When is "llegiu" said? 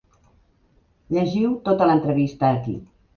1.17-1.51